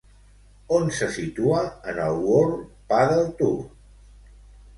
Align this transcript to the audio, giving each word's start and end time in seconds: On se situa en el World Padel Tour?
On 0.77 0.87
se 0.99 1.09
situa 1.17 1.59
en 1.93 1.99
el 2.07 2.17
World 2.25 2.65
Padel 2.95 3.31
Tour? 3.45 3.71